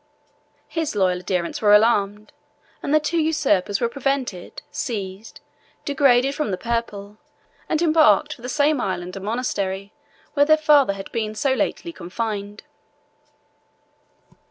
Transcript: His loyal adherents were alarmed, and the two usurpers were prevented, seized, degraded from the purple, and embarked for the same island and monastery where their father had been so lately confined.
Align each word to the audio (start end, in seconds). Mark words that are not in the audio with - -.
His 0.67 0.95
loyal 0.95 1.19
adherents 1.19 1.61
were 1.61 1.75
alarmed, 1.75 2.33
and 2.81 2.91
the 2.91 2.99
two 2.99 3.19
usurpers 3.19 3.79
were 3.79 3.87
prevented, 3.87 4.63
seized, 4.71 5.41
degraded 5.85 6.33
from 6.33 6.49
the 6.49 6.57
purple, 6.57 7.19
and 7.69 7.79
embarked 7.83 8.33
for 8.33 8.41
the 8.41 8.49
same 8.49 8.81
island 8.81 9.15
and 9.15 9.23
monastery 9.23 9.93
where 10.33 10.47
their 10.47 10.57
father 10.57 10.93
had 10.93 11.11
been 11.11 11.35
so 11.35 11.53
lately 11.53 11.93
confined. 11.93 12.63